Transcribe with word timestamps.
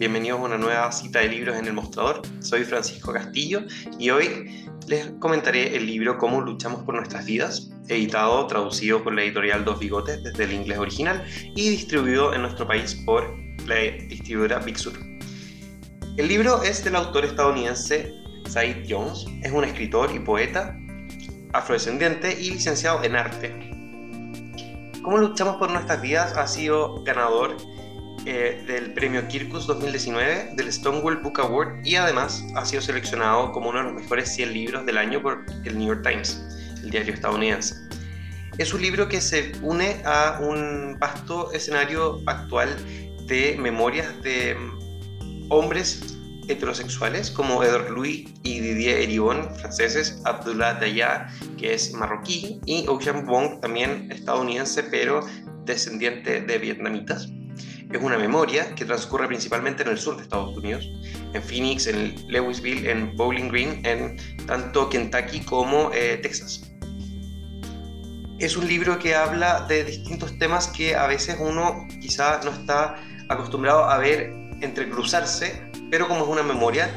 Bienvenidos 0.00 0.40
a 0.40 0.44
una 0.44 0.56
nueva 0.56 0.90
cita 0.92 1.18
de 1.18 1.28
libros 1.28 1.58
en 1.58 1.66
el 1.66 1.74
mostrador. 1.74 2.22
Soy 2.38 2.64
Francisco 2.64 3.12
Castillo 3.12 3.60
y 3.98 4.08
hoy 4.08 4.66
les 4.86 5.10
comentaré 5.18 5.76
el 5.76 5.84
libro 5.84 6.16
Cómo 6.16 6.40
luchamos 6.40 6.84
por 6.84 6.94
nuestras 6.94 7.26
vidas, 7.26 7.68
editado, 7.86 8.46
traducido 8.46 9.04
por 9.04 9.12
la 9.12 9.24
editorial 9.24 9.62
Dos 9.62 9.78
Bigotes 9.78 10.22
desde 10.22 10.44
el 10.44 10.54
inglés 10.54 10.78
original 10.78 11.22
y 11.54 11.68
distribuido 11.68 12.32
en 12.32 12.40
nuestro 12.40 12.66
país 12.66 12.94
por 13.04 13.30
la 13.66 13.74
distribuidora 14.08 14.60
Big. 14.60 14.78
El 16.16 16.28
libro 16.28 16.62
es 16.62 16.82
del 16.82 16.96
autor 16.96 17.26
estadounidense 17.26 18.10
Said 18.48 18.86
Jones, 18.88 19.26
es 19.42 19.52
un 19.52 19.64
escritor 19.64 20.10
y 20.14 20.18
poeta 20.18 20.78
afrodescendiente 21.52 22.40
y 22.40 22.52
licenciado 22.52 23.04
en 23.04 23.16
arte. 23.16 23.54
Cómo 25.02 25.18
luchamos 25.18 25.56
por 25.56 25.70
nuestras 25.70 26.00
vidas 26.00 26.34
ha 26.38 26.46
sido 26.46 27.04
ganador 27.04 27.58
eh, 28.26 28.62
del 28.66 28.92
premio 28.92 29.26
Kirkus 29.28 29.66
2019 29.66 30.50
del 30.54 30.72
Stonewall 30.72 31.22
Book 31.22 31.40
Award 31.40 31.84
y 31.84 31.96
además 31.96 32.44
ha 32.54 32.64
sido 32.66 32.82
seleccionado 32.82 33.50
como 33.52 33.70
uno 33.70 33.78
de 33.78 33.84
los 33.84 33.94
mejores 33.94 34.34
100 34.34 34.52
libros 34.52 34.86
del 34.86 34.98
año 34.98 35.22
por 35.22 35.44
el 35.64 35.78
New 35.78 35.88
York 35.88 36.06
Times, 36.06 36.42
el 36.82 36.90
diario 36.90 37.14
estadounidense. 37.14 37.74
Es 38.58 38.74
un 38.74 38.82
libro 38.82 39.08
que 39.08 39.20
se 39.22 39.52
une 39.62 40.02
a 40.04 40.38
un 40.42 40.98
vasto 40.98 41.50
escenario 41.52 42.20
actual 42.26 42.68
de 43.26 43.56
memorias 43.58 44.22
de 44.22 44.54
hombres 45.48 46.18
heterosexuales 46.48 47.30
como 47.30 47.62
Edward 47.64 47.90
Louis 47.90 48.28
y 48.42 48.60
Didier 48.60 49.00
Eribon, 49.00 49.54
franceses, 49.56 50.20
Abdullah 50.24 50.74
Daya, 50.74 51.28
que 51.56 51.72
es 51.74 51.92
marroquí, 51.94 52.60
y 52.66 52.86
Ocean 52.88 53.24
Wong, 53.24 53.60
también 53.60 54.10
estadounidense, 54.10 54.82
pero 54.82 55.20
descendiente 55.64 56.40
de 56.40 56.58
vietnamitas. 56.58 57.28
Es 57.92 58.00
una 58.00 58.16
memoria 58.16 58.72
que 58.76 58.84
transcurre 58.84 59.26
principalmente 59.26 59.82
en 59.82 59.88
el 59.88 59.98
sur 59.98 60.16
de 60.16 60.22
Estados 60.22 60.56
Unidos, 60.56 60.88
en 61.34 61.42
Phoenix, 61.42 61.88
en 61.88 62.14
Lewisville, 62.28 62.88
en 62.88 63.16
Bowling 63.16 63.48
Green, 63.48 63.84
en 63.84 64.16
tanto 64.46 64.88
Kentucky 64.88 65.40
como 65.40 65.90
eh, 65.92 66.18
Texas. 66.22 66.70
Es 68.38 68.56
un 68.56 68.68
libro 68.68 68.98
que 69.00 69.16
habla 69.16 69.66
de 69.66 69.84
distintos 69.84 70.38
temas 70.38 70.68
que 70.68 70.94
a 70.94 71.08
veces 71.08 71.36
uno 71.40 71.88
quizá 72.00 72.40
no 72.44 72.52
está 72.52 72.94
acostumbrado 73.28 73.84
a 73.84 73.98
ver 73.98 74.32
entrecruzarse, 74.60 75.60
pero 75.90 76.06
como 76.06 76.22
es 76.24 76.28
una 76.28 76.44
memoria, 76.44 76.90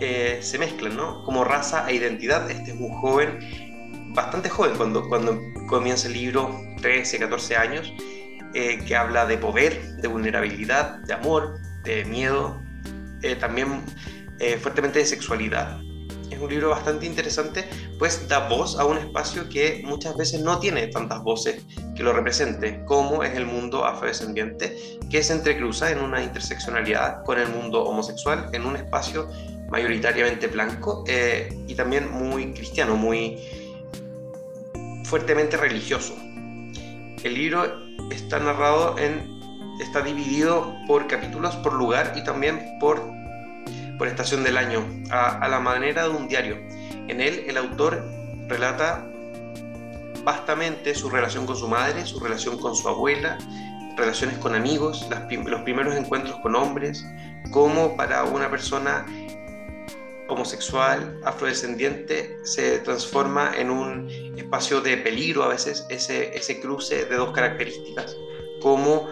eh, 0.00 0.40
se 0.42 0.58
mezclan, 0.58 0.96
¿no? 0.96 1.22
Como 1.24 1.44
raza 1.44 1.88
e 1.88 1.94
identidad. 1.94 2.50
Este 2.50 2.72
es 2.72 2.80
un 2.80 2.92
joven, 3.00 4.12
bastante 4.12 4.48
joven, 4.48 4.74
cuando, 4.76 5.08
cuando 5.08 5.38
comienza 5.68 6.08
el 6.08 6.14
libro, 6.14 6.60
13, 6.80 7.20
14 7.20 7.56
años, 7.56 7.92
eh, 8.54 8.84
que 8.86 8.96
habla 8.96 9.26
de 9.26 9.38
poder, 9.38 9.96
de 9.96 10.08
vulnerabilidad, 10.08 10.98
de 11.00 11.14
amor, 11.14 11.58
de 11.84 12.04
miedo, 12.04 12.60
eh, 13.22 13.34
también 13.36 13.82
eh, 14.38 14.58
fuertemente 14.58 14.98
de 14.98 15.06
sexualidad. 15.06 15.80
Es 16.30 16.38
un 16.38 16.50
libro 16.50 16.70
bastante 16.70 17.06
interesante, 17.06 17.64
pues 17.98 18.28
da 18.28 18.48
voz 18.48 18.78
a 18.78 18.84
un 18.84 18.98
espacio 18.98 19.48
que 19.48 19.82
muchas 19.84 20.16
veces 20.16 20.40
no 20.40 20.58
tiene 20.58 20.86
tantas 20.88 21.22
voces 21.22 21.64
que 21.94 22.02
lo 22.02 22.12
represente, 22.12 22.84
como 22.84 23.22
es 23.22 23.34
el 23.36 23.46
mundo 23.46 23.84
afrodescendiente, 23.84 24.98
que 25.10 25.22
se 25.22 25.34
entrecruza 25.34 25.90
en 25.90 26.00
una 26.00 26.22
interseccionalidad 26.22 27.22
con 27.24 27.38
el 27.38 27.48
mundo 27.48 27.84
homosexual 27.84 28.50
en 28.52 28.64
un 28.64 28.76
espacio 28.76 29.30
mayoritariamente 29.70 30.46
blanco 30.46 31.04
y 31.06 31.74
también 31.74 32.10
muy 32.10 32.52
cristiano, 32.52 32.96
muy 32.96 33.38
fuertemente 35.04 35.56
religioso. 35.56 36.14
El 37.22 37.34
libro 37.34 37.81
está 38.10 38.38
narrado 38.38 38.98
en, 38.98 39.40
está 39.80 40.02
dividido 40.02 40.74
por 40.86 41.06
capítulos, 41.06 41.56
por 41.56 41.72
lugar 41.74 42.12
y 42.16 42.24
también 42.24 42.78
por, 42.78 43.02
por 43.98 44.08
estación 44.08 44.44
del 44.44 44.56
año, 44.56 44.84
a, 45.10 45.46
la 45.48 45.60
manera 45.60 46.04
de 46.04 46.10
un 46.10 46.28
diario. 46.28 46.56
En 47.08 47.20
él 47.20 47.44
el 47.46 47.56
autor 47.56 48.04
relata 48.48 49.06
vastamente 50.24 50.94
su 50.94 51.10
relación 51.10 51.46
con 51.46 51.56
su 51.56 51.68
madre, 51.68 52.06
su 52.06 52.20
relación 52.20 52.58
con 52.58 52.76
su 52.76 52.88
abuela, 52.88 53.38
relaciones 53.96 54.38
con 54.38 54.54
amigos, 54.54 55.06
los 55.44 55.62
primeros 55.62 55.96
encuentros 55.96 56.36
con 56.40 56.54
hombres, 56.54 57.04
cómo 57.50 57.96
para 57.96 58.24
una 58.24 58.50
persona 58.50 59.04
homosexual, 60.28 61.20
afrodescendiente, 61.24 62.38
se 62.44 62.78
transforma 62.80 63.52
en 63.56 63.70
un 63.70 64.08
espacio 64.36 64.80
de 64.80 64.96
peligro 64.96 65.42
a 65.42 65.48
veces, 65.48 65.86
ese, 65.90 66.36
ese 66.36 66.60
cruce 66.60 67.04
de 67.04 67.16
dos 67.16 67.32
características, 67.32 68.16
cómo 68.60 69.08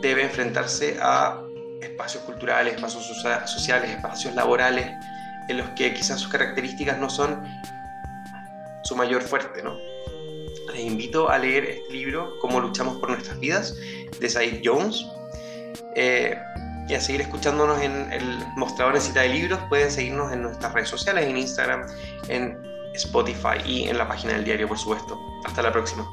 debe 0.00 0.22
enfrentarse 0.22 0.98
a 1.00 1.42
espacios 1.80 2.22
culturales, 2.24 2.74
espacios 2.74 3.06
sociales, 3.46 3.90
espacios 3.90 4.34
laborales, 4.34 4.90
en 5.48 5.58
los 5.58 5.68
que 5.70 5.92
quizás 5.92 6.20
sus 6.20 6.30
características 6.30 6.98
no 6.98 7.10
son 7.10 7.42
su 8.84 8.96
mayor 8.96 9.22
fuerte, 9.22 9.62
¿no? 9.62 9.76
Les 10.72 10.84
invito 10.84 11.28
a 11.28 11.38
leer 11.38 11.64
este 11.64 11.92
libro, 11.92 12.38
Cómo 12.40 12.60
luchamos 12.60 12.96
por 12.98 13.10
nuestras 13.10 13.38
vidas, 13.38 13.76
de 14.18 14.28
Said 14.28 14.60
Jones. 14.64 15.06
Eh, 15.94 16.36
y 16.88 16.94
a 16.94 17.00
seguir 17.00 17.22
escuchándonos 17.22 17.80
en 17.80 18.12
el 18.12 18.44
mostrador 18.56 18.94
de 18.94 19.00
cita 19.00 19.22
de 19.22 19.30
libros. 19.30 19.60
Pueden 19.68 19.90
seguirnos 19.90 20.32
en 20.32 20.42
nuestras 20.42 20.72
redes 20.72 20.88
sociales, 20.88 21.26
en 21.26 21.36
Instagram, 21.36 21.86
en 22.28 22.62
Spotify 22.94 23.58
y 23.64 23.88
en 23.88 23.98
la 23.98 24.06
página 24.06 24.34
del 24.34 24.44
diario, 24.44 24.68
por 24.68 24.78
supuesto. 24.78 25.18
Hasta 25.44 25.62
la 25.62 25.72
próxima. 25.72 26.08